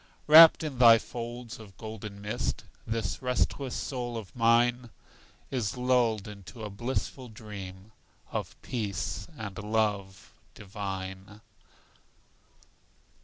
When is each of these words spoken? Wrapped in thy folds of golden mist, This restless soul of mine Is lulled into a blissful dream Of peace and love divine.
Wrapped 0.25 0.63
in 0.63 0.79
thy 0.79 0.97
folds 0.97 1.59
of 1.59 1.77
golden 1.77 2.23
mist, 2.23 2.63
This 2.87 3.21
restless 3.21 3.75
soul 3.75 4.17
of 4.17 4.35
mine 4.35 4.89
Is 5.51 5.77
lulled 5.77 6.27
into 6.27 6.63
a 6.63 6.71
blissful 6.71 7.29
dream 7.29 7.91
Of 8.31 8.59
peace 8.63 9.27
and 9.37 9.55
love 9.59 10.33
divine. 10.55 11.41